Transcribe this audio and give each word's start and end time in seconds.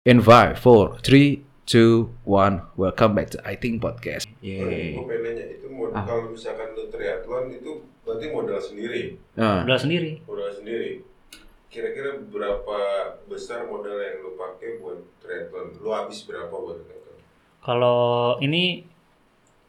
In 0.00 0.24
5, 0.24 0.56
4, 0.56 1.04
3, 1.04 1.44
2, 1.68 2.08
1 2.24 2.72
Welcome 2.74 3.12
back 3.12 3.28
to 3.30 3.38
I 3.44 3.52
Think 3.52 3.84
Podcast 3.84 4.24
Yeay 4.40 4.96
Gue 4.96 5.04
pengen 5.04 5.28
nanya, 5.28 5.44
itu 5.52 5.68
mod- 5.68 5.92
Ah. 5.92 6.08
kalau 6.08 6.32
misalkan 6.32 6.72
lu 6.72 6.88
triathlon 6.88 7.52
itu 7.52 7.84
berarti 8.00 8.32
modal 8.32 8.56
sendiri, 8.56 9.20
nah, 9.36 9.60
Modal 9.60 9.76
sendiri. 9.76 10.24
modal 10.24 10.48
sendiri. 10.50 11.04
Kira-kira 11.68 12.16
berapa 12.16 12.78
besar 13.28 13.68
modal 13.68 13.92
yang 13.92 14.24
lu 14.24 14.40
pakai 14.40 14.80
buat 14.80 15.04
triathlon? 15.20 15.76
Lu 15.76 15.92
habis 15.92 16.24
berapa 16.24 16.48
buat 16.48 16.80
triathlon? 16.80 17.20
Kalau 17.60 18.00
ini 18.40 18.88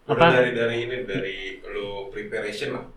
Udah 0.01 0.15
Apa? 0.15 0.27
dari 0.33 0.51
dari 0.55 0.77
ini 0.81 0.97
dari 1.03 1.35
lu 1.67 2.07
preparation 2.07 2.71
lah. 2.71 2.87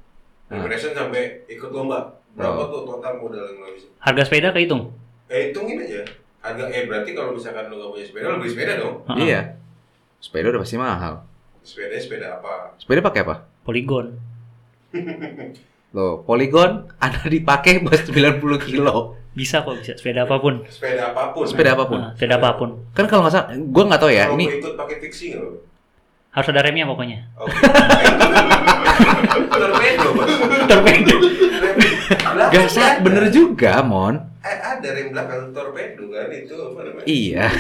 Preparation 0.47 0.95
sampai 0.95 1.43
ikut 1.47 1.69
lomba. 1.69 2.15
Berapa 2.31 2.63
Oh. 2.63 2.71
tuh 2.71 2.83
total 2.89 3.19
modal 3.19 3.43
yang 3.45 3.59
lu 3.59 3.67
habisin? 3.69 3.91
harga 3.99 4.23
sepeda 4.23 4.49
kehitung. 4.51 4.95
Eh 5.27 5.51
hitungin 5.51 5.83
aja. 5.83 6.23
Harga 6.45 6.69
eh 6.69 6.85
berarti 6.85 7.17
kalau 7.17 7.33
misalkan 7.33 7.73
lu 7.73 7.81
gak 7.81 7.91
punya 7.97 8.05
sepeda, 8.05 8.29
lu 8.29 8.37
beli 8.37 8.53
sepeda 8.53 8.73
dong. 8.77 9.01
Heeh. 9.09 9.25
Iya 9.25 9.41
Sepeda 10.21 10.53
udah 10.53 10.61
pasti 10.61 10.77
mahal 10.77 11.15
Sepeda 11.65 11.97
sepeda 11.97 12.27
apa? 12.37 12.77
Sepeda 12.77 13.01
pakai 13.01 13.21
apa? 13.25 13.49
Polygon. 13.65 14.13
Loh, 15.97 16.21
Polygon 16.29 16.93
ada 17.01 17.25
dipakai 17.25 17.81
buat 17.81 18.05
90 18.05 18.45
kilo 18.61 19.17
Bisa 19.33 19.65
kok 19.65 19.81
bisa 19.81 19.97
sepeda 19.97 20.29
apa 20.29 20.37
pun. 20.37 20.61
Sepeda 20.69 21.17
apa 21.17 21.33
pun. 21.33 21.45
Sepeda 21.49 21.71
apa 21.73 21.85
pun 21.89 21.99
Nah, 22.05 22.13
sepeda 22.13 22.37
apa 22.37 22.51
pun. 22.61 22.69
Kan 22.93 23.05
kalau 23.09 23.25
nggak 23.25 23.33
salah, 23.33 23.49
gue 23.57 23.85
nggak 23.89 24.01
tahu 24.05 24.13
ya 24.13 24.25
Kalau 24.29 24.37
Ini 24.37 24.45
gua 24.45 24.59
ikut 24.61 24.75
pakai 24.77 24.97
fixie 25.01 25.29
nggak 25.33 25.41
lu? 25.49 25.65
Harus 26.35 26.49
ada 26.51 26.61
remnya 26.67 26.85
pokoknya. 26.85 27.19
Oke. 27.41 27.57
Torpedo. 29.55 30.11
Torpedo. 30.67 31.17
Gak 32.53 33.07
bener 33.07 33.25
juga, 33.31 33.81
Mon 33.87 34.34
ada 34.45 34.89
rem 34.91 35.09
belakang 35.09 35.51
torpedo 35.51 36.05
kan 36.09 36.29
itu 36.29 36.55
apa 36.55 36.81
namanya? 36.83 37.07
Iya. 37.07 37.47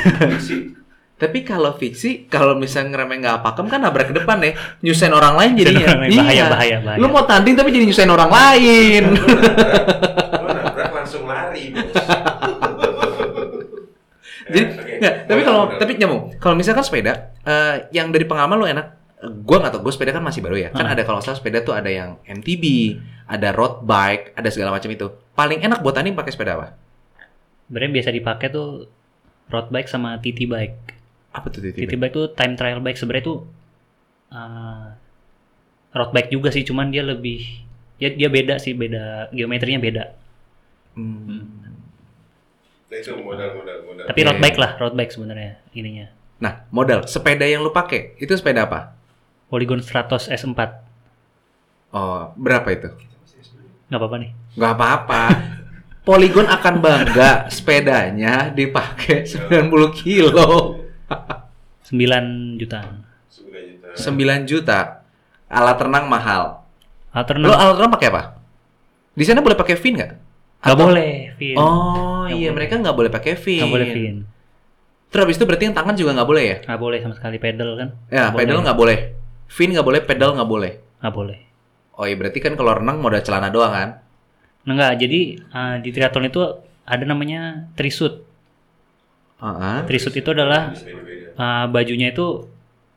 Tapi 1.15 1.39
kalau 1.41 1.73
fiksi, 1.73 2.27
kalau 2.27 2.53
misalnya 2.55 2.91
ngeremnya 2.93 3.19
nggak 3.23 3.41
pakem 3.41 3.67
kan 3.67 3.81
nabrak 3.81 4.11
ke 4.11 4.15
depan 4.15 4.35
ya, 4.41 4.53
nyusahin 4.81 5.15
orang 5.15 5.35
lain 5.35 5.53
jadinya. 5.57 5.87
Bahaya, 5.97 6.11
Iya. 6.11 6.45
bahaya, 6.51 6.77
bahaya. 6.83 6.99
Lu 6.99 7.07
mau 7.09 7.23
tanding 7.23 7.55
tapi 7.55 7.71
jadi 7.71 7.87
nyusahin 7.87 8.11
orang 8.11 8.29
lain. 8.29 9.03
Lu 9.09 9.23
nabrak, 9.23 9.87
lu 10.35 10.49
nabrak 10.53 10.91
langsung 10.93 11.25
lari, 11.25 11.71
bos. 11.71 11.95
jadi 14.47 14.67
Ya, 14.95 14.99
nggak, 15.01 15.15
tapi 15.27 15.41
kalau 15.43 15.63
tapi 15.73 15.93
nyambung. 15.97 16.23
Kalau 16.37 16.55
misalkan 16.55 16.83
sepeda, 16.83 17.13
eh, 17.41 17.89
yang 17.91 18.11
dari 18.11 18.25
pengalaman 18.25 18.57
lu 18.57 18.67
enak. 18.67 18.87
Gua 19.41 19.57
nggak 19.57 19.73
tau, 19.73 19.81
gue 19.81 19.89
sepeda 19.89 20.13
kan 20.13 20.21
masih 20.21 20.45
baru 20.45 20.57
ya. 20.59 20.69
Kan 20.69 20.85
Hmm. 20.85 20.93
ada 20.93 21.03
kalau 21.03 21.17
salah 21.19 21.35
sepeda 21.35 21.65
tuh 21.65 21.73
ada 21.73 21.89
yang 21.89 22.21
MTB, 22.23 22.65
ada 23.25 23.51
road 23.51 23.81
bike, 23.83 24.37
ada 24.37 24.53
segala 24.53 24.69
macam 24.71 24.87
itu. 24.87 25.09
Paling 25.33 25.65
enak 25.65 25.81
buat 25.81 25.97
tanding 25.97 26.13
pakai 26.13 26.29
sepeda 26.31 26.55
apa? 26.55 26.77
Sebenarnya 27.67 27.93
biasa 28.01 28.11
dipakai 28.13 28.49
tuh 28.53 28.89
road 29.49 29.69
bike 29.73 29.89
sama 29.89 30.21
TT 30.21 30.49
bike. 30.49 30.79
Apa 31.35 31.47
tuh 31.51 31.61
TT 31.65 31.85
titik? 31.85 31.99
bike 31.99 32.15
tuh 32.15 32.27
time 32.33 32.55
trial 32.55 32.81
bike 32.85 32.99
sebenarnya 33.01 33.25
tuh 33.25 33.39
uh, 34.31 34.87
road 35.97 36.11
bike 36.13 36.31
juga 36.31 36.49
sih, 36.53 36.63
cuman 36.63 36.93
dia 36.93 37.03
lebih 37.03 37.43
ya 37.99 38.13
dia 38.13 38.29
beda 38.29 38.61
sih, 38.61 38.77
beda 38.77 39.33
geometrinya 39.33 39.81
beda. 39.81 40.05
Hmm. 40.95 41.65
Nah, 42.91 42.97
itu 43.01 43.11
modal 43.19 43.59
modal 43.59 43.79
modal. 43.83 44.05
Tapi 44.07 44.21
Oke. 44.23 44.27
road 44.31 44.39
bike 44.39 44.59
lah, 44.61 44.71
road 44.79 44.95
bike 44.95 45.13
sebenarnya 45.13 45.59
ininya. 45.75 46.07
Nah, 46.39 46.67
modal 46.71 47.07
sepeda 47.09 47.47
yang 47.47 47.65
lu 47.65 47.73
pakai 47.75 48.19
itu 48.21 48.31
sepeda 48.37 48.67
apa? 48.69 48.95
Polygon 49.49 49.83
Stratos 49.83 50.27
S4. 50.31 50.61
Oh, 51.95 52.35
berapa 52.35 52.69
itu? 52.75 52.91
Nggak 53.87 54.01
apa-apa 54.03 54.17
nih. 54.19 54.31
Gak 54.59 54.73
apa-apa. 54.75 55.23
Polygon 56.05 56.45
akan 56.45 56.75
bangga 56.79 57.49
sepedanya 57.49 58.53
dipakai 58.53 59.25
90 59.25 59.73
kilo. 59.97 60.77
9 61.89 62.61
jutaan. 62.61 63.09
9 63.33 63.81
juta. 63.81 63.89
9 63.97 64.45
juta. 64.45 64.81
Alat 65.49 65.79
renang 65.81 66.05
mahal. 66.05 66.61
Alternate 67.09 67.49
Lo 67.49 67.57
alat 67.57 67.77
renang 67.79 67.93
pakai 67.95 68.09
apa? 68.13 68.23
Di 69.15 69.25
sana 69.25 69.41
boleh 69.41 69.57
pakai 69.57 69.81
fin 69.81 69.97
nggak? 69.97 70.13
Atau- 70.61 70.89
boleh, 70.89 71.33
Vin. 71.37 71.57
Oh 71.57 72.25
Nggak 72.25 72.37
iya, 72.37 72.49
boleh. 72.49 72.53
mereka 72.53 72.75
nggak 72.81 72.97
boleh 72.97 73.11
pakai 73.13 73.33
fin. 73.37 73.61
Nggak 73.61 73.73
boleh, 73.73 73.89
Vin. 73.89 74.17
Terus 75.09 75.23
habis 75.25 75.37
itu 75.39 75.45
berarti 75.47 75.65
yang 75.65 75.77
tangan 75.77 75.95
juga 75.95 76.11
nggak 76.13 76.29
boleh 76.29 76.45
ya? 76.45 76.57
Nggak 76.67 76.81
boleh 76.81 76.99
sama 77.01 77.15
sekali 77.15 77.37
pedal 77.39 77.71
kan? 77.81 77.89
Ya, 78.11 78.29
Nggak 78.29 78.37
pedal 78.45 78.59
nggak 78.61 78.77
boleh. 78.77 78.99
Fin 79.47 79.71
nggak 79.73 79.87
boleh, 79.87 80.01
pedal 80.03 80.31
nggak 80.37 80.51
boleh. 80.51 80.73
Nggak 81.01 81.15
boleh. 81.15 81.39
Oh 81.95 82.05
iya, 82.05 82.17
berarti 82.19 82.39
kan 82.43 82.53
kalau 82.59 82.77
renang 82.77 82.99
modal 82.99 83.23
celana 83.23 83.49
doang 83.49 83.73
kan? 83.73 83.91
Nah, 84.65 84.73
nggak, 84.73 84.93
jadi 84.97 85.21
uh, 85.53 85.77
di 85.85 85.91
triathlon 85.93 86.29
itu 86.33 86.41
ada 86.85 87.05
namanya 87.05 87.69
trisuit. 87.77 88.25
Heeh. 89.41 89.79
Trisuit 89.85 90.17
itu 90.25 90.31
adalah 90.33 90.73
uh, 91.37 91.69
bajunya 91.69 92.13
itu 92.13 92.49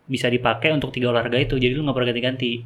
bisa 0.07 0.31
dipakai 0.31 0.71
untuk 0.71 0.95
tiga 0.95 1.11
olahraga 1.11 1.35
itu, 1.35 1.59
jadi 1.59 1.75
lu 1.75 1.83
nggak 1.83 1.95
perlu 1.95 2.07
ganti-ganti. 2.07 2.63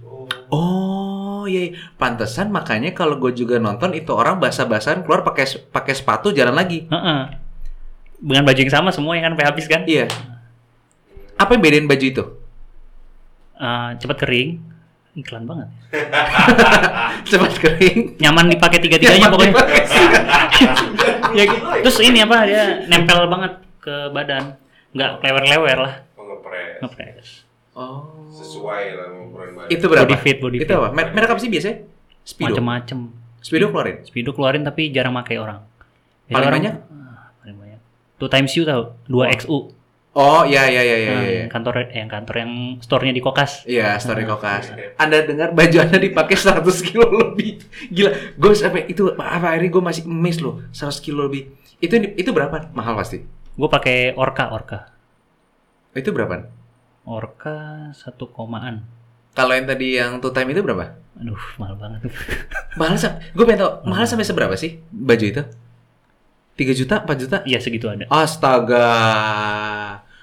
Oh, 0.54 1.50
iya, 1.50 1.74
iya. 1.74 1.78
pantesan 1.98 2.54
makanya 2.54 2.94
kalau 2.94 3.18
gue 3.18 3.34
juga 3.34 3.58
nonton 3.58 3.98
itu 3.98 4.14
orang 4.14 4.38
basah-basahan 4.38 5.02
keluar 5.02 5.26
pakai 5.26 5.50
pakai 5.74 5.94
sepatu 5.98 6.30
jalan 6.30 6.54
lagi. 6.54 6.86
Heeh. 6.86 7.22
Dengan 8.22 8.46
baju 8.46 8.60
yang 8.62 8.70
sama 8.70 8.94
semua 8.94 9.18
yang 9.18 9.26
kan 9.26 9.34
sampai 9.34 9.48
habis 9.50 9.66
kan? 9.66 9.82
Iya. 9.90 10.06
Apa 11.42 11.58
yang 11.58 11.62
bedain 11.66 11.90
baju 11.90 12.06
itu? 12.06 12.24
Uh, 13.58 13.98
cepat 13.98 14.18
kering, 14.22 14.62
iklan 15.14 15.44
banget. 15.44 15.68
Cepat 17.30 17.52
kering. 17.58 18.16
Nyaman 18.18 18.48
dipakai 18.48 18.80
tiga-tiganya 18.80 19.28
Nyaman 19.28 19.34
pokoknya. 19.34 19.54
ya, 21.38 21.44
terus 21.82 21.98
ini 22.00 22.20
apa 22.20 22.38
dia 22.46 22.64
nempel 22.88 23.28
banget 23.28 23.54
ke 23.78 23.96
badan, 24.10 24.56
nggak 24.94 25.12
lewer-lewer 25.20 25.78
lah, 25.80 25.94
pengepres. 26.14 26.78
ngepres. 26.80 27.28
Oh. 27.72 28.28
Sesuai 28.30 28.84
lah 28.94 29.06
sama 29.10 29.20
ukuran 29.26 29.50
badan. 29.56 29.70
Itu 29.70 29.86
berapa? 29.88 30.06
Body 30.06 30.18
fit, 30.20 30.38
body 30.40 30.58
itu 30.60 30.68
fit. 30.68 30.76
apa? 30.76 30.88
Mer- 30.92 31.12
Merek 31.12 31.30
apa 31.32 31.40
sih 31.40 31.50
biasanya? 31.50 31.78
Speedo. 32.22 32.48
Macem-macem. 32.54 33.00
Speedo 33.42 33.66
keluarin. 33.68 33.98
Speedo 34.06 34.32
keluarin 34.32 34.62
tapi 34.62 34.94
jarang 34.94 35.18
pakai 35.18 35.36
orang. 35.36 35.60
Biasanya 35.60 36.30
Paling 36.30 36.46
orang- 36.46 36.58
banyak? 36.62 36.76
Ah, 36.88 37.24
paling 37.42 37.58
banyak. 37.58 37.80
Two 38.16 38.30
times 38.30 38.54
U 38.54 38.64
tau, 38.64 38.82
dua 39.10 39.34
XU. 39.34 39.74
Oh 40.12 40.44
iya 40.44 40.68
iya 40.68 40.84
iya 40.84 40.98
iya. 41.00 41.12
Nah, 41.16 41.24
yang 41.24 41.52
kantor 41.52 41.88
eh, 41.88 42.04
yang 42.04 42.12
kantor 42.12 42.36
yang 42.44 42.52
store-nya 42.84 43.16
di 43.16 43.24
Kokas. 43.24 43.64
Iya, 43.64 43.96
story 43.96 44.28
kokas. 44.28 44.76
Oke. 44.76 44.92
Anda 45.00 45.24
dengar 45.24 45.56
baju 45.56 45.78
Anda 45.88 46.04
dipakai 46.04 46.36
100 46.36 46.68
kilo 46.84 47.08
lebih. 47.08 47.64
Gila, 47.88 48.12
gue 48.36 48.52
sampai 48.52 48.92
itu 48.92 49.08
apa 49.16 49.56
hari 49.56 49.72
gue 49.72 49.80
masih 49.80 50.04
emes 50.04 50.44
loh, 50.44 50.60
100 50.76 51.00
kilo 51.00 51.32
lebih. 51.32 51.56
Itu 51.80 51.96
itu 51.96 52.28
berapa? 52.36 52.76
Mahal 52.76 53.00
pasti. 53.00 53.24
Gue 53.56 53.72
pakai 53.72 54.12
Orca, 54.20 54.52
Orca. 54.52 54.92
Itu 55.96 56.12
berapa? 56.12 56.44
Orca 57.08 57.88
satu 57.96 58.28
komaan. 58.36 58.84
Kalau 59.32 59.56
yang 59.56 59.64
tadi 59.64 59.96
yang 59.96 60.20
two 60.20 60.36
time 60.36 60.52
itu 60.52 60.60
berapa? 60.60 60.92
Aduh, 61.24 61.40
mahal 61.56 61.80
banget. 61.80 62.12
Mahal 62.80 62.96
sam 63.00 63.16
gue 63.32 63.44
pengen 63.48 63.64
tau, 63.64 63.72
mahal 63.88 64.08
sampai 64.08 64.28
seberapa 64.28 64.56
sih 64.60 64.80
baju 64.92 65.26
itu? 65.28 65.44
3 66.56 66.72
juta, 66.76 66.96
4 67.04 67.16
juta? 67.20 67.38
Iya 67.48 67.60
segitu 67.64 67.88
ada. 67.88 68.08
Astaga. 68.12 68.88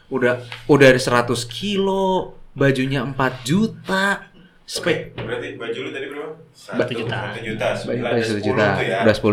Udah 0.08 0.40
udah 0.64 0.86
ada 0.88 0.96
100 0.96 1.28
kilo, 1.46 2.32
bajunya 2.52 3.04
4 3.04 3.14
juta. 3.44 4.24
Spe 4.64 5.16
Oke, 5.16 5.24
berarti 5.24 5.48
baju 5.56 5.78
lu 5.80 5.90
tadi 5.90 6.06
berapa? 6.06 6.32
Satu 6.52 6.92
juta. 6.92 7.16
Satu 7.32 7.40
juta. 7.40 7.66
baju 7.66 7.78
Sembilan, 7.80 8.04
baju 8.04 8.12
ada 8.12 8.20
1 8.20 8.28
sepuluh 8.28 8.44
juta. 8.44 8.66
tuh 8.68 8.84
ya. 8.84 8.98
Udah 9.00 9.14
10. 9.16 9.24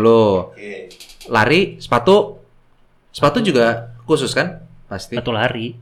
Oke. 0.48 0.72
Lari, 1.26 1.60
sepatu. 1.76 2.16
Sepatu 3.10 3.38
juga 3.40 3.66
khusus 4.04 4.32
kan? 4.32 4.64
Pasti. 4.86 5.12
Satu 5.12 5.32
lari. 5.32 5.76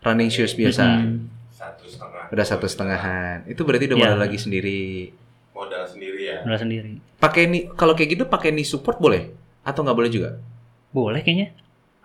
Running 0.00 0.30
shoes 0.30 0.54
biasa. 0.54 0.84
Mm-mm. 0.86 1.28
Satu 1.50 1.84
setengah. 1.84 2.24
Udah 2.30 2.44
satu 2.46 2.64
setengahan. 2.64 3.44
Itu 3.44 3.64
berarti 3.64 3.88
udah 3.88 3.98
Iya. 3.98 4.04
modal 4.08 4.20
lagi 4.20 4.38
sendiri. 4.38 5.12
Modal 5.52 5.84
sendiri 5.84 6.20
ya. 6.24 6.38
Udah 6.46 6.56
sendiri. 6.56 6.92
Pakai 7.18 7.44
nih 7.44 7.68
kalau 7.74 7.92
kayak 7.92 8.14
gitu 8.14 8.24
pakai 8.24 8.54
knee 8.54 8.64
support 8.64 8.96
boleh 8.96 9.28
atau 9.60 9.82
nggak 9.82 9.96
boleh 9.96 10.08
juga? 10.08 10.38
Boleh 10.88 11.20
kayaknya. 11.20 11.52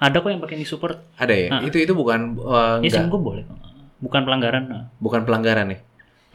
Ada 0.04 0.20
kok 0.20 0.30
yang 0.36 0.44
pakai 0.44 0.60
knee 0.60 0.68
support. 0.68 1.00
Ada 1.16 1.32
ya? 1.32 1.48
Ah. 1.48 1.62
Itu 1.64 1.80
itu 1.80 1.96
bukan 1.96 2.36
uh, 2.44 2.84
Ya 2.84 3.08
gue 3.08 3.22
boleh. 3.22 3.48
Bukan 4.04 4.28
pelanggaran. 4.28 4.64
nah. 4.68 4.84
bukan 5.00 5.24
pelanggaran 5.24 5.72
nih. 5.72 5.80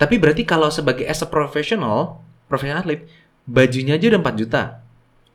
Tapi 0.00 0.16
berarti 0.16 0.48
kalau 0.48 0.72
sebagai 0.72 1.04
as 1.04 1.20
a 1.20 1.28
professional, 1.28 2.24
profesional 2.48 2.80
atlet, 2.80 3.04
bajunya 3.44 4.00
aja 4.00 4.08
udah 4.08 4.20
4 4.24 4.40
juta. 4.40 4.62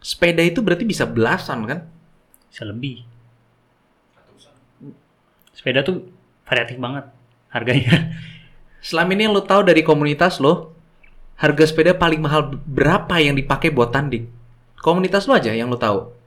Sepeda 0.02 0.42
itu 0.42 0.66
berarti 0.66 0.82
bisa 0.82 1.06
belasan 1.06 1.70
kan? 1.70 1.80
Bisa 2.50 2.66
lebih. 2.66 3.06
Sepeda 5.54 5.86
tuh 5.86 6.10
variatif 6.50 6.82
banget 6.82 7.06
harganya. 7.54 8.10
Selama 8.88 9.14
ini 9.14 9.30
yang 9.30 9.34
lo 9.38 9.46
tahu 9.46 9.62
dari 9.64 9.86
komunitas 9.86 10.42
lo, 10.42 10.74
harga 11.38 11.64
sepeda 11.70 11.96
paling 11.96 12.20
mahal 12.20 12.58
berapa 12.66 13.22
yang 13.22 13.38
dipakai 13.38 13.70
buat 13.70 13.94
tanding? 13.94 14.28
Komunitas 14.82 15.30
lo 15.30 15.38
aja 15.38 15.54
yang 15.54 15.72
lo 15.72 15.80
tahu. 15.80 16.23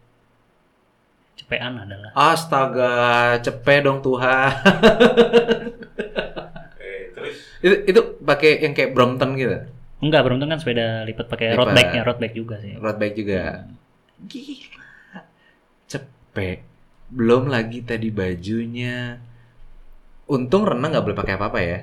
Cepean 1.37 1.77
adalah. 1.77 2.11
Astaga, 2.17 3.37
cepet 3.44 3.85
dong 3.85 4.00
Tuhan. 4.00 4.50
Eh, 6.81 7.12
terus 7.12 7.37
itu 7.61 7.77
itu 7.93 8.00
pakai 8.25 8.65
yang 8.65 8.73
kayak 8.73 8.97
Brompton 8.97 9.37
gitu. 9.37 9.53
Enggak, 10.00 10.29
beruntung 10.29 10.49
kan 10.49 10.61
sepeda 10.61 11.05
lipat 11.09 11.27
pakai 11.29 11.56
road 11.56 11.73
bike-nya, 11.73 12.03
road 12.05 12.19
bike 12.21 12.37
juga 12.37 12.56
sih. 12.61 12.77
Road 12.77 12.97
bike 13.00 13.17
juga. 13.17 13.69
Gila. 14.29 14.85
Cepet. 15.88 16.59
belum 17.06 17.47
lagi 17.47 17.87
tadi 17.87 18.11
bajunya. 18.11 19.23
Untung 20.27 20.67
renang 20.67 20.91
nggak 20.91 21.05
boleh 21.06 21.17
pakai 21.17 21.35
apa-apa 21.39 21.59
ya. 21.62 21.79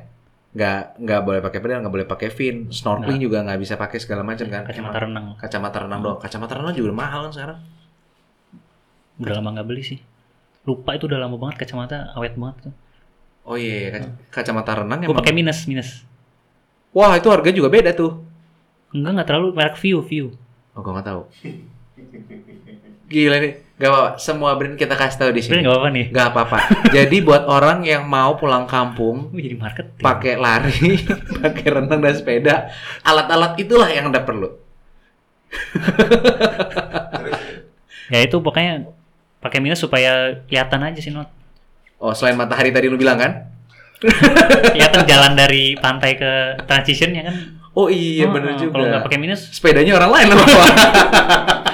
Nggak 0.54 1.00
nggak 1.00 1.22
boleh 1.24 1.40
pakai 1.42 1.60
pedal, 1.64 1.80
nggak 1.80 1.94
boleh 1.96 2.08
pakai 2.10 2.30
fin, 2.30 2.68
snorkeling 2.70 3.24
juga 3.24 3.42
nggak 3.42 3.60
bisa 3.64 3.80
pakai 3.80 3.98
segala 4.04 4.22
macam 4.22 4.46
kan. 4.52 4.68
Kacamata 4.68 5.00
renang. 5.00 5.26
Kacamata 5.40 5.78
renang 5.88 6.00
doang. 6.04 6.20
Kacamata 6.20 6.54
renang 6.60 6.76
juga 6.76 6.92
mahal 6.92 7.30
kan 7.30 7.34
sekarang. 7.34 7.60
Udah 9.20 9.34
lama 9.38 9.50
nggak 9.54 9.68
beli 9.68 9.84
sih. 9.86 10.00
Lupa 10.64 10.96
itu 10.96 11.06
udah 11.06 11.20
lama 11.20 11.36
banget 11.36 11.66
kacamata 11.68 12.14
awet 12.16 12.34
banget 12.34 12.70
tuh. 12.70 12.74
Oh 13.44 13.60
iya, 13.60 13.76
iya, 13.76 13.90
kac- 13.92 14.16
kacamata 14.32 14.80
renang 14.80 15.04
Gue 15.04 15.12
pakai 15.12 15.36
minus 15.36 15.68
minus. 15.68 16.08
Wah 16.96 17.20
itu 17.20 17.28
harga 17.28 17.52
juga 17.52 17.68
beda 17.68 17.92
tuh. 17.92 18.24
Enggak 18.96 19.12
nggak 19.20 19.28
terlalu 19.28 19.48
merek 19.52 19.76
view 19.76 20.00
view. 20.00 20.26
Oh 20.74 20.80
gue 20.80 20.92
nggak 20.96 21.08
tahu. 21.12 21.22
Gila 23.04 23.38
nih, 23.38 23.54
gak 23.78 23.90
apa-apa. 23.94 24.10
Semua 24.18 24.56
brand 24.58 24.74
kita 24.74 24.96
kasih 24.96 25.18
tahu 25.20 25.32
di 25.36 25.42
sini. 25.44 25.62
nggak 25.62 25.70
apa-apa 25.76 25.90
nih. 25.92 26.06
Gak 26.10 26.28
apa-apa. 26.34 26.58
Jadi 26.90 27.18
buat 27.22 27.44
orang 27.46 27.84
yang 27.84 28.08
mau 28.08 28.34
pulang 28.40 28.66
kampung 28.66 29.30
jadi 29.36 29.54
marketing. 29.54 30.02
pakai 30.02 30.34
lari, 30.40 30.98
pakai 31.44 31.68
renang 31.68 32.00
dan 32.02 32.16
sepeda, 32.16 32.56
alat-alat 33.04 33.54
itulah 33.60 33.92
yang 33.92 34.10
anda 34.10 34.24
perlu. 34.24 34.50
Ya 38.08 38.20
itu 38.24 38.38
pokoknya 38.40 38.88
pakai 39.44 39.60
minus 39.60 39.84
supaya 39.84 40.40
kelihatan 40.48 40.80
aja 40.88 41.00
sih 41.04 41.12
not. 41.12 41.28
Oh 42.00 42.16
selain 42.16 42.40
matahari 42.40 42.72
tadi 42.72 42.88
lu 42.88 42.96
bilang 42.96 43.20
kan? 43.20 43.52
Kelihatan 44.72 45.04
jalan 45.04 45.36
dari 45.36 45.76
pantai 45.76 46.16
ke 46.16 46.64
transitionnya 46.64 47.28
kan. 47.28 47.36
Oh 47.74 47.92
iya 47.92 48.30
Oh, 48.30 48.32
bener 48.32 48.56
oh, 48.56 48.60
juga. 48.60 48.72
Kalau 48.80 48.86
nggak 48.88 49.04
pakai 49.10 49.20
minus 49.20 49.50
Sepedanya 49.50 49.98
orang 50.00 50.12
lain 50.16 50.28
apa? 50.32 50.46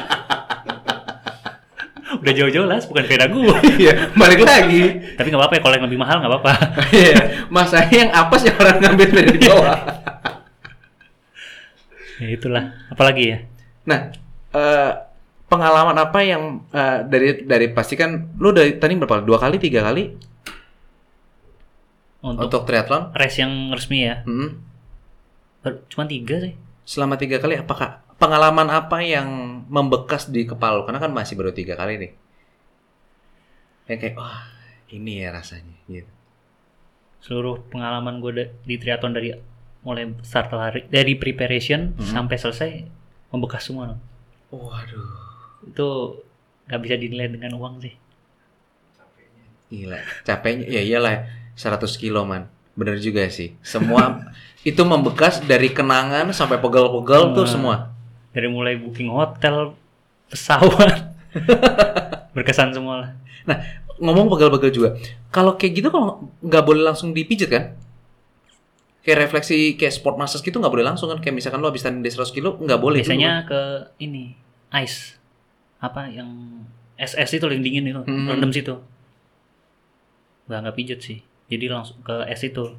udah 2.20 2.34
jauh-jauh 2.36 2.68
lah, 2.68 2.78
bukan 2.84 3.04
sepeda 3.08 3.26
gue. 3.32 3.56
Iya, 3.88 3.94
balik 4.14 4.44
lagi. 4.44 4.84
Tapi 5.16 5.28
nggak 5.32 5.40
apa-apa 5.40 5.56
ya, 5.56 5.62
kalau 5.64 5.76
yang 5.80 5.86
lebih 5.88 6.00
mahal 6.00 6.18
nggak 6.20 6.32
apa-apa. 6.32 6.54
Iya, 7.00 7.18
masanya 7.48 7.96
yang 7.96 8.12
apes 8.12 8.42
yang 8.44 8.58
orang 8.60 8.78
ngambil 8.84 9.06
sepeda 9.08 9.32
di 9.32 9.42
bawah. 9.48 9.80
ya 12.20 12.28
itulah. 12.28 12.64
Apalagi 12.92 13.24
ya? 13.24 13.38
Nah, 13.88 14.00
eh, 14.52 14.92
pengalaman 15.50 15.98
apa 15.98 16.20
yang 16.22 16.44
eh, 16.70 17.04
dari 17.04 17.42
dari 17.44 17.68
pasti 17.68 17.94
kan 17.94 18.38
lu 18.38 18.50
dari 18.50 18.78
tadi 18.78 18.94
berapa? 18.94 19.20
Dua 19.20 19.36
kali, 19.36 19.58
tiga 19.58 19.82
kali 19.84 20.14
Untuk, 22.20 22.46
untuk 22.46 22.62
triathlon? 22.64 23.12
race 23.14 23.38
yang 23.38 23.52
resmi 23.72 24.04
ya, 24.04 24.22
Mm-mm. 24.24 24.50
baru- 25.60 25.82
cuma 25.88 26.04
tiga 26.06 26.36
sih. 26.38 26.54
Selama 26.84 27.16
tiga 27.16 27.38
kali, 27.38 27.56
apakah 27.56 28.04
pengalaman 28.16 28.68
apa 28.68 29.00
yang 29.00 29.28
membekas 29.66 30.28
di 30.28 30.44
kepala 30.44 30.78
lu? 30.78 30.84
Karena 30.84 31.00
kan 31.00 31.10
masih 31.10 31.34
baru 31.34 31.50
tiga 31.50 31.74
kali 31.74 31.96
nih. 31.96 32.12
Yang 33.88 34.00
kayak, 34.02 34.16
wah 34.16 34.52
ini 34.90 35.24
ya 35.24 35.32
rasanya. 35.32 35.80
Gitu. 35.86 36.12
Seluruh 37.20 37.64
pengalaman 37.66 38.20
gue 38.20 38.32
di 38.60 38.76
triathlon 38.76 39.14
dari 39.14 39.32
mulai 39.80 40.12
start 40.20 40.52
lari, 40.52 40.84
dari 40.86 41.16
preparation 41.16 41.96
Mhm. 41.96 42.04
sampai 42.04 42.36
selesai 42.36 42.72
membekas 43.30 43.64
semua. 43.64 43.96
Waduh, 44.50 45.29
Itu 45.70 46.20
nggak 46.66 46.80
bisa 46.80 46.96
dinilai 46.96 47.30
dengan 47.30 47.54
uang 47.56 47.80
sih. 47.80 47.94
gila. 49.70 50.02
Capeknya, 50.26 50.66
ya 50.66 50.82
iyalah 50.82 51.30
100 51.54 51.78
kilo 51.96 52.26
man. 52.26 52.50
Bener 52.74 52.98
juga 52.98 53.22
sih. 53.30 53.54
Semua 53.62 54.26
itu 54.66 54.82
membekas 54.82 55.46
dari 55.46 55.70
kenangan 55.70 56.34
sampai 56.34 56.58
pegel-pegel 56.58 57.38
tuh 57.38 57.46
Nah. 57.46 57.50
semua. 57.50 57.76
Dari 58.34 58.50
mulai 58.50 58.78
booking 58.78 59.10
hotel, 59.10 59.78
pesawat, 60.26 61.14
berkesan 62.34 62.74
semua 62.74 62.96
lah. 62.98 63.10
Nah, 63.46 63.58
ngomong 63.98 64.26
pegel-pegel 64.28 64.72
juga. 64.72 64.90
Kalau 65.30 65.54
kayak 65.54 65.74
gitu 65.76 65.88
kalau 65.90 66.34
nggak 66.42 66.64
boleh 66.66 66.82
langsung 66.82 67.14
dipijit 67.14 67.50
kan? 67.50 67.78
Kayak 69.00 69.30
refleksi 69.30 69.78
kayak 69.78 69.94
sport 69.94 70.18
masters 70.18 70.42
gitu 70.42 70.58
nggak 70.58 70.74
boleh 70.74 70.86
langsung 70.86 71.14
kan? 71.14 71.22
Kayak 71.22 71.46
misalkan 71.46 71.62
lo 71.62 71.70
habis 71.70 71.86
tanding 71.86 72.02
di 72.02 72.10
100 72.10 72.34
kilo 72.34 72.58
nggak 72.58 72.80
boleh. 72.80 73.06
Biasanya 73.06 73.46
ke 73.46 73.62
ini 74.02 74.34
ice 74.74 75.19
apa 75.80 76.12
yang 76.12 76.28
SS 77.00 77.40
itu 77.40 77.46
yang 77.48 77.64
dingin 77.64 77.88
itu 77.88 78.02
Hmm. 78.04 78.28
rendam 78.28 78.52
situ. 78.52 78.76
Nggak 80.48 80.60
nggak 80.66 80.76
pijet 80.76 81.00
sih. 81.00 81.20
Jadi 81.48 81.66
langsung 81.68 81.98
ke 82.02 82.26
es 82.28 82.42
itu. 82.44 82.76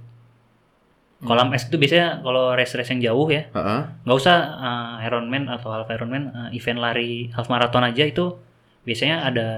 Kolam 1.21 1.53
es 1.53 1.69
itu 1.69 1.77
biasanya 1.77 2.25
kalau 2.25 2.57
race-race 2.57 2.97
yang 2.97 3.13
jauh 3.13 3.29
ya, 3.29 3.45
dulu. 3.53 3.61
Heeh. 3.61 3.81
nggak 4.09 4.17
usah 4.17 4.37
uh, 4.57 5.05
Ironman 5.05 5.53
atau 5.53 5.69
half 5.69 5.89
Ironman, 5.93 6.33
uh, 6.33 6.49
event 6.49 6.81
lari 6.81 7.29
half 7.37 7.53
marathon 7.53 7.85
aja 7.85 8.09
itu 8.09 8.41
biasanya 8.89 9.29
ada 9.29 9.49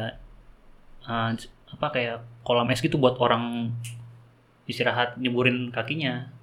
uh, 1.07 1.31
apa 1.71 1.87
kayak 1.95 2.19
kolam 2.43 2.67
es 2.75 2.83
gitu 2.83 2.99
buat 2.99 3.15
orang 3.23 3.71
istirahat 4.67 5.23
nyeburin 5.23 5.71
kakinya. 5.71 6.35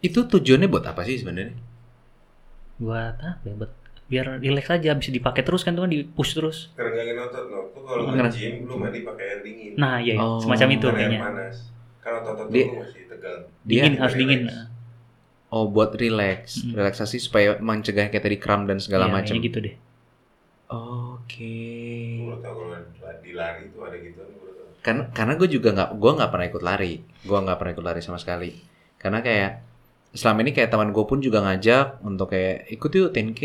Itu 0.00 0.24
tujuannya 0.24 0.68
buat 0.68 0.84
apa 0.88 1.04
sih 1.04 1.20
sebenarnya? 1.20 1.52
Buat 2.80 3.20
apa 3.20 3.44
ya? 3.44 3.54
Buat 3.60 3.72
biar 4.04 4.36
relax 4.36 4.68
aja 4.70 4.92
bisa 4.92 5.08
dipakai 5.08 5.40
terus 5.40 5.60
kan 5.60 5.72
tuh 5.72 5.82
kan 5.82 5.90
di 5.90 6.04
push 6.04 6.34
terus. 6.34 6.68
Kerenggangin 6.72 7.16
otot 7.18 7.44
no. 7.46 7.58
Tuh 7.70 7.82
kalau 7.82 8.02
Keren. 8.08 8.28
nge-gym 8.28 8.54
lu 8.62 8.76
mandi 8.76 9.00
pakai 9.00 9.24
air 9.26 9.40
dingin. 9.40 9.72
Nah, 9.74 9.96
iya, 9.96 10.14
Oh. 10.16 10.38
semacam 10.38 10.68
itu 10.70 10.86
air 10.86 10.94
kayaknya. 10.94 11.20
panas. 11.20 11.56
Kalau 11.98 12.18
otot 12.22 12.46
lu 12.46 12.60
masih 12.78 13.02
tegang. 13.06 13.40
Dingin 13.62 13.92
Dia 13.92 14.00
harus 14.00 14.14
dingin. 14.14 14.40
relax. 14.44 14.72
oh 15.48 15.64
buat 15.66 15.94
relax, 15.94 16.40
Mm. 16.60 16.74
relaksasi 16.74 17.16
supaya 17.18 17.54
mencegah 17.58 18.08
kayak 18.08 18.22
tadi 18.22 18.36
kram 18.36 18.66
dan 18.66 18.76
segala 18.76 19.06
Iya, 19.06 19.14
macam. 19.14 19.34
gitu 19.38 19.58
deh. 19.60 19.74
Oke. 20.66 21.56
Gue 22.20 22.36
tau 22.40 22.52
kalau 22.52 22.76
di 23.20 23.32
lari 23.32 23.60
itu 23.64 23.78
ada 23.78 23.96
gitu. 23.96 24.18
Gua 24.18 24.50
tau. 24.50 24.66
Karena 24.80 25.02
karena 25.10 25.32
gue 25.34 25.48
juga 25.48 25.68
nggak, 25.70 25.90
gue 25.94 26.10
nggak 26.12 26.30
pernah 26.30 26.46
ikut 26.46 26.62
lari. 26.62 26.92
Gue 27.22 27.38
nggak 27.38 27.56
pernah 27.56 27.72
ikut 27.72 27.84
lari 27.84 28.00
sama 28.00 28.16
sekali. 28.16 28.50
Karena 28.96 29.20
kayak 29.20 29.50
selama 30.10 30.42
ini 30.42 30.50
kayak 30.50 30.68
teman 30.68 30.90
gue 30.90 31.04
pun 31.04 31.18
juga 31.18 31.38
ngajak 31.40 32.02
untuk 32.02 32.28
kayak 32.28 32.70
ikut 32.70 32.90
yuk 32.90 33.10
10k 33.10 33.42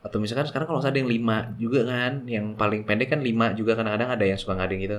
atau 0.00 0.16
misalkan 0.16 0.48
sekarang 0.48 0.64
kalau 0.64 0.80
ada 0.80 0.96
yang 0.96 1.12
5 1.12 1.60
juga 1.60 1.84
kan 1.84 2.24
yang 2.24 2.56
paling 2.56 2.88
pendek 2.88 3.12
kan 3.12 3.20
5 3.20 3.60
juga 3.60 3.76
kadang-kadang 3.76 4.08
ada 4.08 4.24
yang 4.24 4.40
suka 4.40 4.56
ngadeng 4.56 4.80
gitu. 4.80 4.98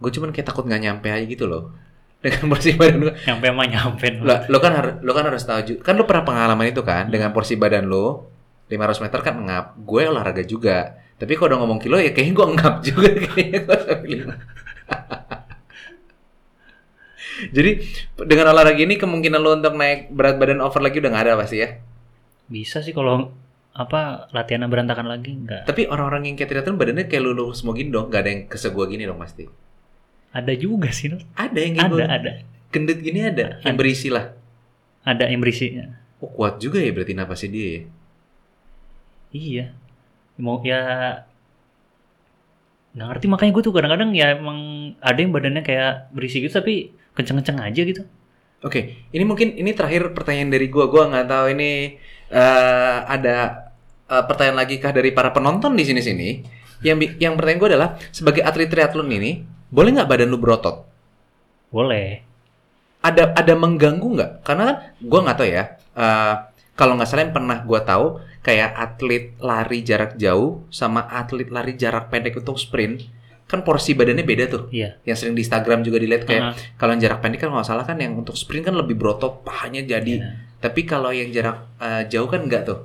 Gue 0.00 0.10
cuman 0.12 0.32
kayak 0.32 0.48
takut 0.48 0.64
nggak 0.64 0.80
nyampe 0.80 1.08
aja 1.12 1.24
gitu 1.28 1.44
loh. 1.44 1.76
Dengan 2.24 2.48
porsi 2.48 2.72
badan 2.72 2.96
lu 2.96 3.12
Nyampe 3.12 3.46
mah 3.52 3.68
nyampe. 3.68 4.08
lo, 4.24 4.34
lo 4.48 4.58
kan 4.58 4.72
harus 4.72 4.94
lo 5.04 5.12
kan 5.12 5.24
harus 5.28 5.44
tahu 5.44 5.84
kan 5.84 6.00
lo 6.00 6.08
pernah 6.08 6.24
pengalaman 6.24 6.72
itu 6.72 6.80
kan 6.80 7.12
dengan 7.12 7.28
porsi 7.36 7.60
badan 7.60 7.84
lo 7.86 8.32
500 8.72 9.04
meter 9.04 9.20
kan 9.20 9.36
ngap. 9.36 9.76
Gue 9.84 10.08
olahraga 10.08 10.42
juga. 10.42 10.96
Tapi 11.20 11.36
kalau 11.36 11.52
udah 11.52 11.58
ngomong 11.60 11.78
kilo 11.78 12.00
ya 12.00 12.16
kayaknya 12.16 12.32
gue 12.32 12.46
ngap 12.56 12.74
juga 12.88 13.08
kayaknya 13.12 13.58
gue 13.68 13.76
sampai 13.76 14.08
lima. 14.08 14.34
Jadi 17.52 17.70
dengan 18.24 18.56
olahraga 18.56 18.80
ini 18.80 18.96
kemungkinan 18.96 19.40
lo 19.44 19.60
untuk 19.60 19.76
naik 19.76 20.08
berat 20.08 20.40
badan 20.40 20.64
over 20.64 20.80
lagi 20.80 21.04
udah 21.04 21.10
nggak 21.12 21.24
ada 21.28 21.36
pasti 21.36 21.60
ya? 21.60 21.76
Bisa 22.48 22.80
sih 22.80 22.96
kalau 22.96 23.36
apa 23.76 24.32
latihannya 24.32 24.66
berantakan 24.66 25.04
lagi 25.04 25.36
enggak. 25.36 25.62
tapi 25.64 25.84
orang-orang 25.84 26.26
yang 26.26 26.36
kayak 26.36 26.48
triathlon 26.50 26.76
badannya 26.76 27.04
kayak 27.04 27.22
lu 27.22 27.52
semua 27.52 27.76
gini 27.76 27.92
dong 27.92 28.08
nggak 28.08 28.20
ada 28.20 28.30
yang 28.30 28.42
kesegua 28.46 28.84
gini 28.86 29.04
dong 29.04 29.18
pasti 29.18 29.44
Ada 30.32 30.52
juga 30.52 30.88
sih, 30.90 31.08
Nur. 31.08 31.20
ada 31.32 31.56
yang 31.56 31.72
kayak 31.74 31.84
Ada, 31.84 31.92
gua- 31.92 32.08
ada. 32.10 32.30
gendut 32.68 32.98
gini 32.98 33.20
ada 33.22 33.56
yang 33.60 33.76
berisi 33.76 34.08
lah 34.08 34.32
Ada 35.02 35.28
yang 35.28 35.38
berisi. 35.38 35.76
oh 36.16 36.30
kuat 36.30 36.56
juga 36.56 36.76
ya 36.78 36.90
berarti 36.90 37.12
napasnya 37.12 37.50
dia 37.50 37.68
ya 37.68 37.82
Iya. 39.30 39.66
Mau 40.36 40.60
ya 40.62 40.80
nggak 42.96 43.06
ngerti 43.06 43.26
makanya 43.28 43.52
gue 43.52 43.62
tuh 43.62 43.74
kadang-kadang 43.76 44.10
ya 44.12 44.32
emang 44.32 44.58
ada 44.98 45.18
yang 45.18 45.28
badannya 45.28 45.60
kayak 45.60 46.08
berisi 46.10 46.40
gitu 46.40 46.56
tapi 46.56 46.96
kenceng-kenceng 47.12 47.60
aja 47.60 47.82
gitu. 47.82 48.02
Oke, 48.64 49.04
ini 49.12 49.20
mungkin 49.22 49.52
ini 49.52 49.76
terakhir 49.76 50.16
pertanyaan 50.16 50.48
dari 50.48 50.66
gua. 50.66 50.88
Gua 50.88 51.04
nggak 51.06 51.28
tahu 51.28 51.46
ini 51.52 52.00
eh, 52.32 52.96
ada 53.04 53.65
eh, 54.06 54.24
pertanyaan 54.24 54.58
lagi 54.58 54.78
kah 54.78 54.90
dari 54.90 55.10
para 55.10 55.30
penonton 55.30 55.74
di 55.74 55.82
sini-sini. 55.82 56.28
Yang 56.80 57.16
yang 57.18 57.34
pertanyaan 57.34 57.60
gua 57.60 57.68
adalah 57.72 57.90
sebagai 58.10 58.42
atlet 58.42 58.68
triathlon 58.68 59.08
ini, 59.08 59.42
boleh 59.68 59.90
nggak 59.92 60.08
badan 60.08 60.28
lu 60.28 60.36
berotot? 60.36 60.84
Boleh. 61.68 62.22
Ada 63.00 63.32
ada 63.32 63.54
mengganggu 63.54 64.08
nggak? 64.18 64.32
Karena 64.42 64.62
kan 64.66 64.76
gua 65.00 65.20
nggak 65.24 65.38
tahu 65.38 65.48
ya. 65.48 65.64
eh, 65.96 66.34
kalau 66.76 66.92
nggak 66.92 67.08
salah 67.08 67.22
yang 67.24 67.32
pernah 67.32 67.58
gua 67.64 67.80
tahu 67.80 68.06
kayak 68.44 68.70
atlet 68.76 69.32
lari 69.40 69.80
jarak 69.80 70.14
jauh 70.14 70.62
sama 70.68 71.02
atlet 71.08 71.48
lari 71.48 71.74
jarak 71.74 72.12
pendek 72.12 72.36
untuk 72.36 72.60
sprint 72.60 73.08
kan 73.46 73.62
porsi 73.62 73.94
badannya 73.94 74.26
beda 74.26 74.44
tuh. 74.46 74.62
Iya. 74.68 74.98
Yang 75.06 75.16
sering 75.22 75.34
di 75.34 75.42
Instagram 75.42 75.80
juga 75.80 75.96
dilihat 75.96 76.26
kayak 76.26 76.42
Aha. 76.42 76.52
kalau 76.76 76.92
yang 76.92 77.02
jarak 77.02 77.22
pendek 77.22 77.40
kan 77.40 77.48
nggak 77.48 77.64
salah 77.64 77.86
kan 77.86 77.96
yang 77.96 78.12
untuk 78.12 78.34
sprint 78.34 78.66
kan 78.66 78.74
lebih 78.74 78.98
berotot 78.98 79.40
pahanya 79.40 79.86
jadi 79.86 80.14
Iya. 80.18 80.30
tapi 80.58 80.82
kalau 80.82 81.14
yang 81.14 81.30
jarak 81.30 81.62
eh, 81.78 82.02
jauh 82.10 82.26
kan 82.26 82.42
enggak 82.42 82.66
tuh 82.66 82.82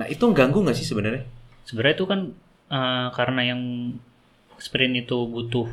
nah 0.00 0.06
itu 0.08 0.24
ganggu 0.32 0.64
nggak 0.64 0.76
sih 0.78 0.88
sebenarnya 0.88 1.22
Sebenarnya 1.68 1.94
itu 2.00 2.06
kan 2.08 2.20
eh, 2.72 3.06
karena 3.14 3.40
yang 3.46 3.60
sprint 4.58 5.06
itu 5.06 5.18
butuh 5.28 5.68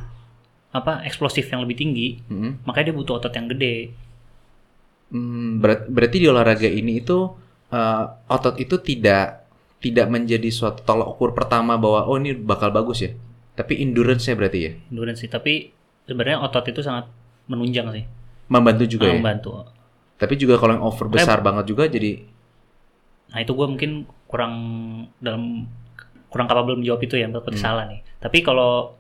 apa 0.76 1.02
eksplosif 1.08 1.48
yang 1.50 1.64
lebih 1.64 1.80
tinggi, 1.80 2.08
Mm-mm. 2.30 2.62
makanya 2.68 2.92
dia 2.92 2.98
butuh 3.00 3.14
otot 3.18 3.34
yang 3.34 3.48
gede. 3.50 3.90
Hmm, 5.08 5.64
berat- 5.64 5.88
berarti 5.88 6.18
di 6.20 6.28
olahraga 6.28 6.68
ini 6.68 7.00
itu 7.00 7.32
eh, 7.72 8.04
otot 8.28 8.60
itu 8.60 8.76
tidak 8.84 9.48
tidak 9.80 10.08
menjadi 10.12 10.50
suatu 10.52 10.84
tolak 10.84 11.08
ukur 11.16 11.32
pertama 11.32 11.80
bahwa 11.80 12.04
oh 12.12 12.18
ini 12.20 12.36
bakal 12.36 12.74
bagus 12.74 13.08
ya 13.08 13.12
Tapi 13.56 13.80
endurance-nya 13.82 14.36
berarti 14.36 14.60
ya? 14.60 14.72
endurance 14.92 15.24
sih 15.24 15.32
tapi 15.32 15.72
sebenarnya 16.06 16.44
otot 16.44 16.66
itu 16.68 16.82
sangat 16.84 17.08
menunjang 17.48 17.88
sih 17.96 18.04
Membantu 18.52 18.84
juga 18.84 19.08
ya? 19.08 19.16
membantu 19.16 19.50
Tapi 20.20 20.34
juga 20.36 20.60
kalau 20.60 20.76
yang 20.76 20.84
over 20.84 21.08
besar 21.08 21.40
banget 21.40 21.72
juga 21.72 21.88
jadi 21.88 22.28
nah 23.28 23.40
itu 23.44 23.52
gue 23.52 23.68
mungkin 23.68 23.92
kurang 24.28 24.54
dalam 25.18 25.66
kurang 26.28 26.46
capable 26.46 26.76
menjawab 26.76 27.02
itu 27.02 27.16
ya 27.16 27.28
takut 27.28 27.56
Hmm. 27.56 27.62
salah 27.62 27.86
nih 27.88 28.04
tapi 28.20 28.40
kalau 28.40 28.94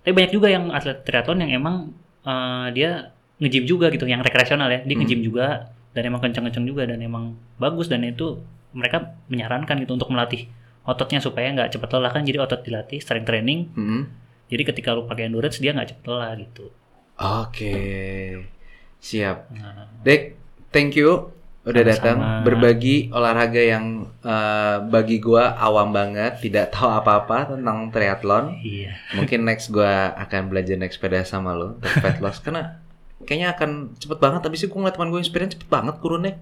tapi 0.00 0.12
banyak 0.12 0.30
juga 0.30 0.48
yang 0.48 0.70
atlet 0.70 1.02
triathlon 1.02 1.40
yang 1.40 1.52
emang 1.56 1.76
eh, 2.22 2.66
dia 2.70 2.90
nge-gym 3.36 3.64
juga 3.64 3.86
gitu 3.88 4.04
yang 4.04 4.20
rekreasional 4.20 4.68
ya 4.68 4.80
dia 4.80 4.92
Hmm. 4.92 5.02
nge-gym 5.02 5.20
juga 5.22 5.68
dan 5.92 6.02
emang 6.04 6.20
kenceng-kenceng 6.20 6.64
juga 6.64 6.84
dan 6.84 7.00
emang 7.00 7.24
bagus 7.56 7.86
dan 7.86 8.02
itu 8.02 8.36
mereka 8.70 9.16
menyarankan 9.26 9.80
gitu 9.80 9.92
untuk 9.92 10.10
melatih 10.10 10.44
ototnya 10.84 11.18
supaya 11.18 11.48
nggak 11.50 11.72
cepat 11.72 11.88
lelah 11.90 12.10
kan 12.10 12.22
jadi 12.22 12.38
otot 12.38 12.60
dilatih 12.60 13.00
strength 13.00 13.24
training 13.24 13.72
Mm-mm. 13.72 14.02
jadi 14.46 14.62
ketika 14.62 14.92
lu 14.92 15.02
pakai 15.04 15.26
endurance 15.26 15.56
dia 15.56 15.72
nggak 15.72 15.88
cepet 15.90 16.04
lelah 16.06 16.36
gitu 16.36 16.68
Oke. 17.16 17.72
Siap. 18.98 19.48
Nah, 19.50 19.88
Dek, 20.02 20.36
thank 20.68 20.92
you 20.92 21.32
udah 21.66 21.82
datang 21.82 22.16
berbagi 22.40 23.10
olahraga 23.10 23.58
yang 23.58 23.84
eh, 24.22 24.76
bagi 24.86 25.18
gua 25.18 25.58
awam 25.58 25.90
banget, 25.90 26.38
tidak 26.40 26.70
tahu 26.70 26.86
apa-apa 26.88 27.52
tentang 27.52 27.90
triathlon. 27.90 28.54
iya 28.62 28.94
Mungkin 29.12 29.42
next 29.42 29.68
gua 29.68 30.14
akan 30.14 30.46
belajar 30.46 30.74
naik 30.74 30.94
sepeda 30.94 31.20
sama 31.22 31.52
lo 31.52 31.74
untuk 31.74 31.90
fat 31.98 32.22
loss 32.22 32.38
karena 32.38 32.78
kayaknya 33.22 33.50
akan 33.52 33.70
cepet 33.98 34.16
banget. 34.16 34.40
Tapi 34.40 34.54
sih 34.54 34.66
gua 34.66 34.78
ngeliat 34.80 34.94
teman 34.94 35.10
gue 35.10 35.18
yang 35.18 35.26
sepeda 35.26 35.50
cepet 35.50 35.66
banget 35.66 35.98
turunnya. 35.98 36.38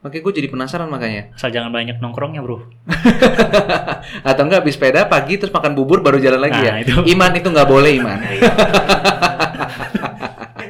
Makanya 0.00 0.20
gue 0.20 0.34
jadi 0.36 0.48
penasaran 0.48 0.84
makanya. 0.86 1.32
asal 1.32 1.48
jangan 1.48 1.72
banyak 1.72 1.96
nongkrongnya 1.96 2.44
bro 2.44 2.60
Atau 4.28 4.44
enggak 4.44 4.60
habis 4.60 4.76
sepeda 4.76 5.08
pagi 5.08 5.40
terus 5.40 5.48
makan 5.48 5.72
bubur 5.72 6.04
baru 6.04 6.20
jalan 6.20 6.44
lagi 6.44 6.60
Nah, 6.60 6.76
ya. 6.76 6.84
itu. 6.84 6.92
Iman 7.08 7.32
itu 7.32 7.48
nggak 7.48 7.64
boleh 7.64 7.96
iman. 7.96 8.18
eh 10.60 10.68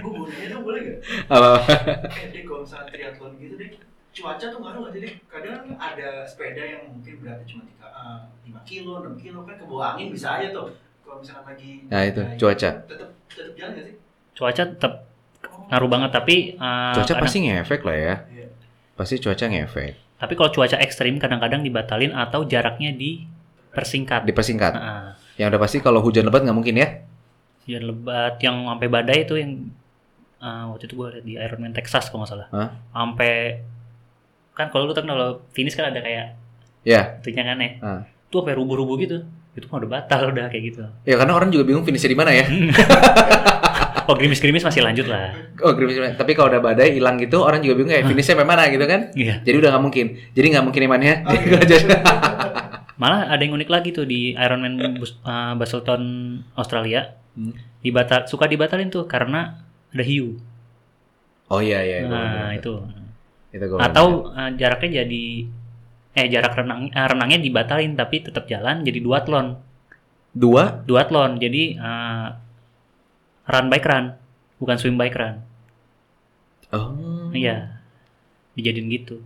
boleh 0.54 0.80
gak? 0.80 0.98
Apa? 1.26 1.48
Eh 1.66 2.26
deh 2.30 2.42
kalau 2.46 2.62
misalnya 2.62 2.86
triathlon 2.88 3.32
gitu 3.36 3.54
deh 3.58 3.70
cuaca 4.14 4.46
tuh 4.46 4.58
ngaruh 4.58 4.80
gak 4.80 4.92
sih 4.92 5.00
deh? 5.02 5.12
Kadang 5.26 5.52
kan 5.52 5.62
ada 5.76 6.08
sepeda 6.22 6.62
yang 6.62 6.82
mungkin 6.88 7.14
beratnya 7.18 7.44
cuma 7.44 7.62
3, 7.64 7.82
5 8.46 8.60
kilo, 8.64 8.92
6 9.02 9.18
kilo 9.18 9.38
kan 9.42 9.54
ke 9.54 9.64
bawah 9.64 9.86
angin 9.92 10.08
bisa 10.08 10.28
aja 10.32 10.48
tuh 10.48 10.70
kalau 11.00 11.18
misalnya 11.18 11.42
lagi 11.46 11.70
Nah, 11.86 12.02
itu, 12.02 12.22
cuaca. 12.36 12.70
tetap 12.80 13.10
tetap 13.28 13.52
jalan 13.54 13.70
gak 13.72 13.84
sih? 13.84 13.94
cuaca 14.32 14.62
tetap 14.66 14.94
Oh, 15.44 15.50
ngaruh 15.70 15.90
banget 15.90 16.10
tapi 16.12 16.36
eh, 16.52 16.92
Cuaca 16.92 17.04
kadang- 17.08 17.22
pasti 17.22 17.38
ngefek 17.42 17.80
lah 17.82 17.96
ya. 17.96 18.14
Iya. 18.26 18.46
Pasti 18.94 19.14
cuaca 19.18 19.44
ngefek. 19.44 19.92
Tapi 20.14 20.32
kalau 20.34 20.50
cuaca 20.50 20.76
ekstrim 20.78 21.16
kadang-kadang 21.16 21.60
dibatalin 21.60 22.12
atau 22.12 22.44
jaraknya 22.44 22.92
dipersingkat. 22.92 24.24
Dipersingkat. 24.24 24.72
Nah, 24.72 25.12
Yang 25.34 25.48
udah 25.50 25.60
pasti 25.60 25.76
kalau 25.80 25.98
hujan 25.98 26.24
lebat 26.24 26.42
nggak 26.42 26.54
mungkin 26.54 26.76
ya. 26.76 26.88
hujan 27.64 27.84
lebat 27.86 28.36
yang 28.38 28.60
sampai 28.62 28.88
badai 28.88 29.18
itu 29.20 29.34
yang 29.34 29.52
eh, 30.38 30.64
waktu 30.66 30.84
itu 30.84 30.94
gue 30.94 31.08
di 31.22 31.32
Ironman 31.34 31.72
Texas 31.72 32.06
kalau 32.06 32.22
nggak 32.22 32.30
salah. 32.30 32.48
Hah? 32.50 32.68
Sampai 32.90 33.64
kan 34.54 34.70
kalau 34.70 34.86
lu 34.86 34.94
kan 34.94 35.02
kalau 35.02 35.42
finish 35.50 35.74
kan 35.74 35.90
ada 35.90 35.98
kayak 35.98 36.38
Ya. 36.84 37.16
itunya 37.18 37.42
kan 37.42 37.58
ya. 37.58 37.70
Ah. 37.80 38.00
Tuh 38.28 38.40
sampai 38.40 38.54
rubuh-rubuh 38.54 38.96
gitu. 39.00 39.24
Itu 39.54 39.66
mah 39.68 39.80
udah 39.80 39.90
batal 39.90 40.30
udah 40.30 40.46
kayak 40.48 40.64
gitu. 40.70 40.82
Ya 41.02 41.16
karena 41.16 41.32
orang 41.32 41.48
juga 41.48 41.64
bingung 41.64 41.82
finishnya 41.82 42.10
di 42.10 42.18
mana 42.18 42.30
ya. 42.30 42.44
Oh 44.04 44.12
gerimis-gerimis 44.12 44.60
masih 44.60 44.84
lanjut 44.84 45.08
lah. 45.08 45.32
Oh 45.64 45.72
gerimis. 45.72 46.12
Tapi 46.20 46.36
kalau 46.36 46.52
udah 46.52 46.60
badai 46.60 46.92
hilang 46.92 47.16
gitu, 47.16 47.40
orang 47.40 47.64
juga 47.64 47.80
bingung 47.80 47.88
kayak 47.88 48.04
finishnya 48.04 48.36
mana 48.36 48.68
gitu 48.68 48.84
kan. 48.84 49.08
Iya. 49.16 49.40
Jadi 49.40 49.56
udah 49.64 49.70
nggak 49.72 49.80
mungkin. 49.80 50.06
Jadi 50.36 50.46
nggak 50.52 50.64
mungkin 50.68 50.82
imannya. 50.84 51.14
Oh, 51.24 51.32
Jadi 51.64 51.88
iya. 51.88 51.98
Malah 53.00 53.32
ada 53.32 53.40
yang 53.40 53.56
unik 53.56 53.70
lagi 53.72 53.96
tuh 53.96 54.04
di 54.04 54.36
Ironman 54.36 55.00
eh, 55.08 55.52
Busselton 55.56 56.02
Australia. 56.52 57.16
Hmm. 57.32 57.56
Dibatal 57.80 58.28
suka 58.28 58.44
dibatalin 58.44 58.92
tuh 58.92 59.08
karena 59.08 59.64
ada 59.88 60.04
hiu. 60.04 60.36
Oh 61.48 61.64
iya 61.64 61.80
iya. 61.80 62.04
gua 62.04 62.12
Nah, 62.12 62.52
bener. 62.52 62.60
itu. 62.60 62.74
Itu 63.54 63.64
gua. 63.70 63.86
Atau 63.86 64.34
eh, 64.34 64.50
jaraknya 64.58 65.06
jadi 65.06 65.24
eh 66.14 66.26
jarak 66.26 66.58
renang 66.58 66.90
eh, 66.90 67.06
renangnya 67.06 67.38
dibatalin 67.38 67.94
tapi 67.94 68.26
tetap 68.26 68.50
jalan 68.50 68.82
jadi 68.82 68.98
duathlon. 68.98 69.54
dua. 70.34 70.82
Duathlon 70.82 71.38
jadi 71.38 71.78
eh, 71.78 72.28
run 73.46 73.66
bike 73.70 73.86
run 73.86 74.06
bukan 74.58 74.76
swim 74.82 74.98
bike 74.98 75.14
run. 75.14 75.38
Oh. 76.74 77.30
Iya. 77.30 77.78
Dijadiin 78.58 78.90
gitu. 78.90 79.22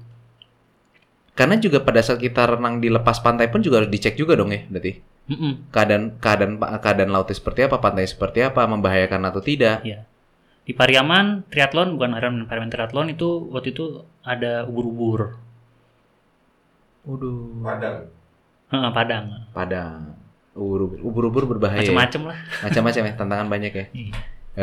Karena 1.32 1.54
juga 1.54 1.80
pada 1.80 2.02
saat 2.02 2.18
kita 2.18 2.58
renang 2.58 2.82
di 2.82 2.90
lepas 2.90 3.22
pantai 3.22 3.46
pun 3.46 3.62
juga 3.62 3.78
harus 3.78 3.92
dicek 3.94 4.18
juga 4.18 4.34
dong 4.34 4.50
ya, 4.50 4.66
berarti. 4.66 4.98
Mm-mm. 5.30 5.70
Keadaan 5.70 6.18
keadaan 6.18 6.58
keadaan 6.58 7.14
lautnya 7.14 7.38
seperti 7.38 7.68
apa, 7.68 7.78
pantai 7.78 8.10
seperti 8.10 8.42
apa, 8.42 8.66
membahayakan 8.66 9.22
atau 9.30 9.38
tidak. 9.38 9.86
Iya. 9.86 10.02
Di 10.68 10.76
Pariaman 10.76 11.48
triathlon 11.48 11.96
bukan 11.96 12.12
Ironman 12.12 12.44
Pariaman 12.44 12.68
triathlon 12.68 13.08
itu 13.08 13.48
waktu 13.48 13.72
itu 13.72 14.04
ada 14.20 14.68
ubur-ubur. 14.68 15.40
Waduh. 17.08 17.64
Padang. 17.64 17.96
Heeh, 18.68 18.90
Padang. 18.92 19.24
Padang. 19.56 20.12
Ubur-ubur, 20.52 21.00
ubur-ubur 21.00 21.42
berbahaya. 21.56 21.80
ya? 21.80 21.88
Macem-macem 21.88 22.22
lah. 22.28 22.36
Macam-macam 22.60 23.00
ya, 23.00 23.12
tantangan 23.16 23.48
banyak 23.48 23.72
ya. 23.72 23.86
Iya. 23.96 24.14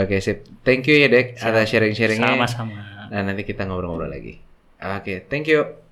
Oke, 0.06 0.22
sip. 0.22 0.46
Thank 0.62 0.86
you 0.86 1.02
ya, 1.02 1.10
Dek, 1.10 1.42
atas 1.42 1.74
sharing-sharingnya. 1.74 2.38
Sama-sama. 2.38 3.10
Nah, 3.10 3.22
nanti 3.26 3.42
kita 3.42 3.66
ngobrol-ngobrol 3.66 4.12
lagi. 4.12 4.38
Oke, 4.78 5.26
thank 5.26 5.50
you. 5.50 5.85